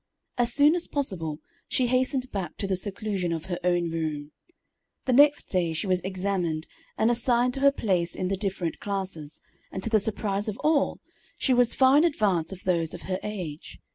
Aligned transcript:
As 0.39 0.51
soon 0.51 0.73
as 0.73 0.87
possible, 0.87 1.41
she 1.67 1.85
hastened 1.85 2.31
back 2.31 2.57
to 2.57 2.65
the 2.65 2.75
seclusion 2.75 3.31
of 3.31 3.45
her 3.45 3.59
own 3.63 3.91
room. 3.91 4.31
The 5.05 5.13
next 5.13 5.51
day 5.51 5.73
she 5.73 5.85
was 5.85 6.01
examined, 6.01 6.65
and 6.97 7.11
assigned 7.11 7.53
to 7.53 7.59
her 7.59 7.71
place 7.71 8.15
in 8.15 8.27
the 8.27 8.35
different 8.35 8.79
classes, 8.79 9.41
and 9.71 9.83
to 9.83 9.91
the 9.91 9.99
surprise 9.99 10.47
of 10.47 10.57
all, 10.63 10.99
she 11.37 11.53
was 11.53 11.75
far 11.75 11.97
in 11.97 12.03
advance 12.03 12.51
of 12.51 12.63
those 12.63 12.95
of 12.95 13.03
her 13.03 13.19
age. 13.21 13.77